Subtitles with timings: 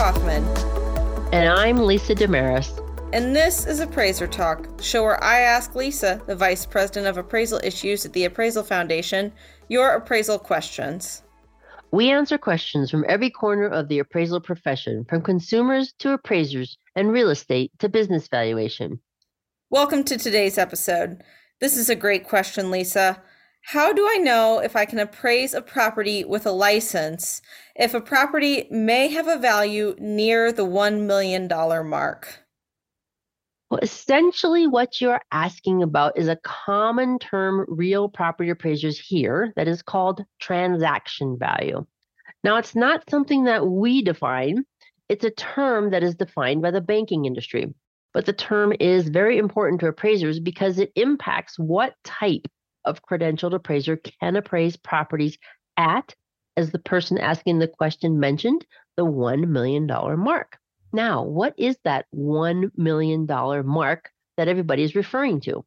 [0.00, 0.42] Kaufman.
[1.30, 2.70] And I'm Lisa Desmarais.
[3.12, 7.18] And this is Appraiser Talk, the show where I ask Lisa, the Vice President of
[7.18, 9.30] Appraisal Issues at the Appraisal Foundation,
[9.68, 11.22] your appraisal questions.
[11.90, 17.12] We answer questions from every corner of the appraisal profession, from consumers to appraisers and
[17.12, 19.00] real estate to business valuation.
[19.68, 21.22] Welcome to today's episode.
[21.60, 23.22] This is a great question, Lisa.
[23.62, 27.40] How do I know if I can appraise a property with a license
[27.76, 31.48] if a property may have a value near the $1 million
[31.88, 32.44] mark?
[33.70, 39.68] Well, essentially, what you're asking about is a common term real property appraisers hear that
[39.68, 41.86] is called transaction value.
[42.42, 44.64] Now, it's not something that we define,
[45.08, 47.72] it's a term that is defined by the banking industry.
[48.12, 52.48] But the term is very important to appraisers because it impacts what type
[52.84, 55.38] of credentialed appraiser can appraise properties
[55.76, 56.14] at,
[56.56, 58.66] as the person asking the question mentioned,
[58.96, 60.58] the $1 million mark.
[60.92, 63.26] Now, what is that $1 million
[63.66, 65.64] mark that everybody is referring to?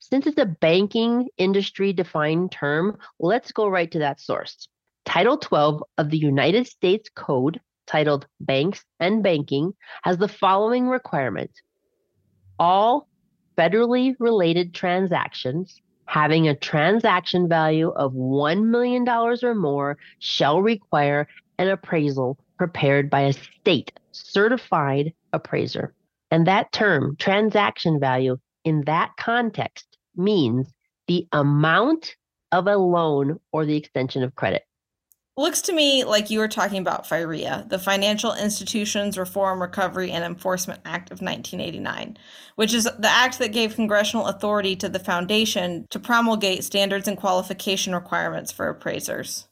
[0.00, 4.68] Since it's a banking industry defined term, let's go right to that source.
[5.04, 11.50] Title 12 of the United States Code, titled Banks and Banking, has the following requirement
[12.58, 13.08] All
[13.56, 21.68] federally related transactions having a transaction value of $1 million or more shall require an
[21.68, 25.94] appraisal prepared by a state certified appraiser.
[26.30, 30.72] And that term, transaction value, in that context means
[31.06, 32.16] the amount
[32.52, 34.64] of a loan or the extension of credit.
[35.38, 40.24] Looks to me like you were talking about FIRREA, the Financial Institutions Reform, Recovery, and
[40.24, 42.16] Enforcement Act of 1989,
[42.54, 47.18] which is the act that gave congressional authority to the foundation to promulgate standards and
[47.18, 49.46] qualification requirements for appraisers.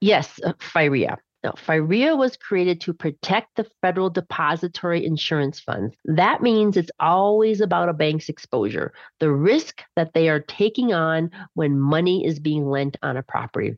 [0.00, 1.16] Yes, uh, FIRREA.
[1.42, 5.96] Now, FIRREA was created to protect the federal depository insurance funds.
[6.04, 11.32] That means it's always about a bank's exposure, the risk that they are taking on
[11.54, 13.76] when money is being lent on a property.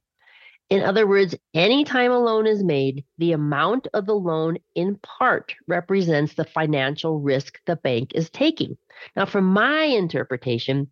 [0.70, 5.52] In other words, anytime a loan is made, the amount of the loan in part
[5.66, 8.78] represents the financial risk the bank is taking.
[9.16, 10.88] Now, from my interpretation,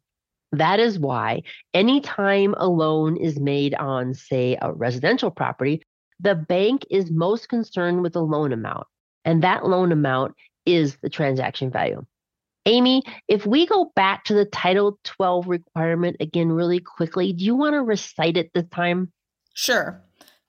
[0.50, 1.42] that is why
[1.74, 5.82] anytime a loan is made on, say, a residential property,
[6.18, 8.88] the bank is most concerned with the loan amount,
[9.24, 10.34] and that loan amount
[10.66, 12.04] is the transaction value.
[12.66, 17.54] Amy, if we go back to the Title 12 requirement again really quickly, do you
[17.54, 19.12] want to recite it this time?
[19.58, 20.00] Sure.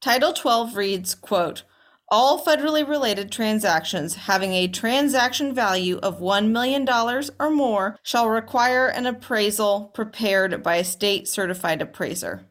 [0.01, 1.63] Title 12 reads, quote,
[2.09, 8.87] all federally related transactions having a transaction value of $1 million or more shall require
[8.87, 12.45] an appraisal prepared by a state certified appraiser.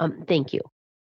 [0.00, 0.62] Um, thank you.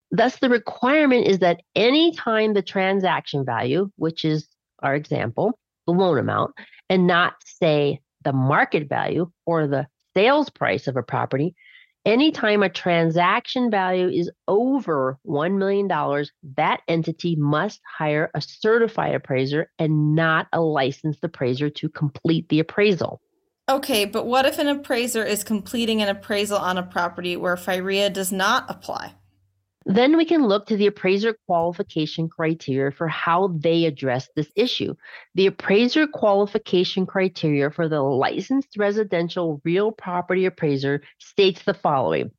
[0.09, 4.47] Thus, the requirement is that anytime the transaction value, which is
[4.79, 6.55] our example, the loan amount,
[6.89, 9.85] and not say the market value or the
[10.15, 11.53] sales price of a property,
[12.07, 15.89] Anytime a transaction value is over $1 million,
[16.55, 22.61] that entity must hire a certified appraiser and not a licensed appraiser to complete the
[22.61, 23.19] appraisal.
[23.67, 28.13] Okay, but what if an appraiser is completing an appraisal on a property where FIRREA
[28.13, 29.13] does not apply?
[29.89, 34.95] Then we can look to the appraiser qualification criteria for how they address this issue.
[35.35, 42.31] The appraiser qualification criteria for the licensed residential real property appraiser states the following.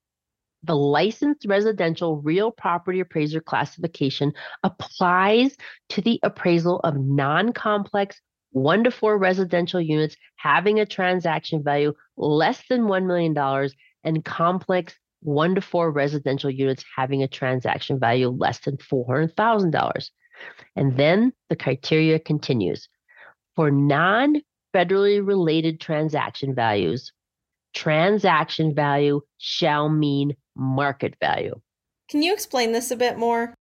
[0.64, 5.56] The licensed residential real property appraiser classification applies
[5.88, 8.20] to the appraisal of non complex
[8.50, 13.70] one to four residential units having a transaction value less than $1 million
[14.04, 20.11] and complex one to four residential units having a transaction value less than $400,000.
[20.77, 22.89] And then the criteria continues.
[23.56, 24.37] For non
[24.75, 27.12] federally related transaction values,
[27.75, 31.61] transaction value shall mean market value.
[32.09, 33.55] Can you explain this a bit more?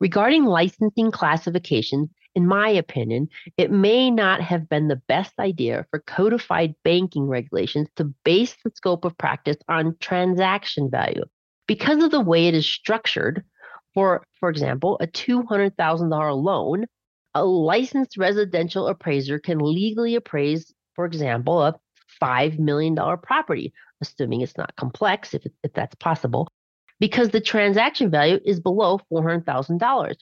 [0.00, 6.00] Regarding licensing classifications, in my opinion, it may not have been the best idea for
[6.00, 11.24] codified banking regulations to base the scope of practice on transaction value.
[11.66, 13.42] Because of the way it is structured,
[13.94, 16.84] for, for example, a $200,000 loan,
[17.34, 21.74] a licensed residential appraiser can legally appraise, for example, a
[22.22, 23.72] $5 million property,
[24.02, 26.48] assuming it's not complex, if, if that's possible,
[27.00, 30.16] because the transaction value is below $400,000.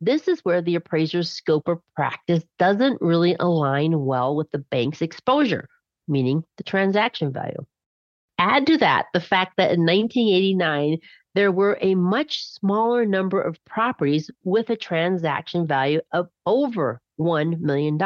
[0.00, 5.02] This is where the appraiser's scope of practice doesn't really align well with the bank's
[5.02, 5.68] exposure,
[6.08, 7.64] meaning the transaction value.
[8.38, 10.98] Add to that the fact that in 1989,
[11.34, 17.60] there were a much smaller number of properties with a transaction value of over $1
[17.60, 17.98] million.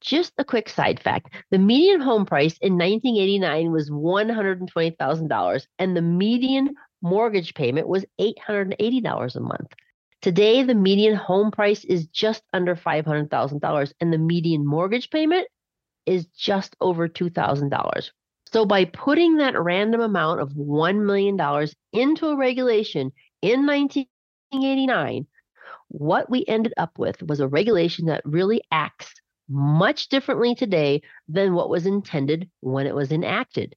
[0.00, 6.02] Just a quick side fact the median home price in 1989 was $120,000, and the
[6.02, 9.72] median mortgage payment was $880 a month.
[10.20, 15.46] Today, the median home price is just under $500,000, and the median mortgage payment
[16.06, 18.10] is just over $2,000.
[18.50, 21.38] So, by putting that random amount of $1 million
[21.92, 23.12] into a regulation
[23.42, 25.26] in 1989,
[25.88, 29.14] what we ended up with was a regulation that really acts
[29.48, 33.74] much differently today than what was intended when it was enacted.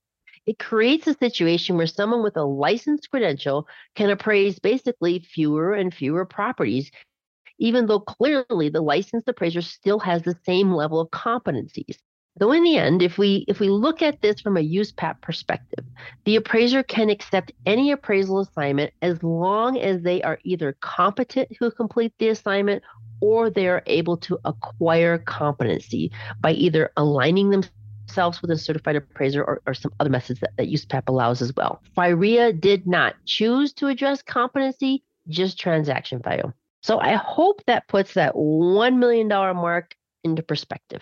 [0.48, 5.94] It creates a situation where someone with a licensed credential can appraise basically fewer and
[5.94, 6.90] fewer properties,
[7.60, 11.98] even though clearly the licensed appraiser still has the same level of competencies.
[12.38, 15.86] Though in the end, if we if we look at this from a USPAP perspective,
[16.26, 21.70] the appraiser can accept any appraisal assignment as long as they are either competent to
[21.72, 22.84] complete the assignment
[23.20, 27.76] or they're able to acquire competency by either aligning themselves
[28.18, 31.82] with a certified appraiser or, or some other methods that, that USPAP allows as well.
[31.96, 36.52] FIRREA did not choose to address competency, just transaction value.
[36.82, 41.02] So I hope that puts that $1 million mark into perspective.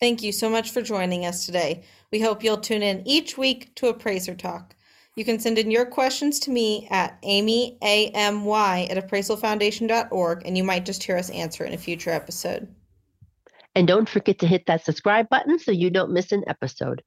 [0.00, 1.84] Thank you so much for joining us today.
[2.12, 4.74] We hope you'll tune in each week to Appraiser Talk.
[5.14, 10.64] You can send in your questions to me at amy, A-M-Y, at appraisalfoundation.org, and you
[10.64, 12.68] might just hear us answer in a future episode.
[13.76, 17.02] And don't forget to hit that subscribe button so you don't miss an episode.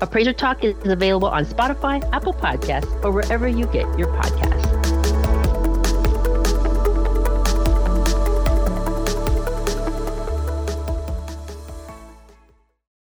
[0.00, 4.65] Appraiser Talk is available on Spotify, Apple Podcasts, or wherever you get your podcasts.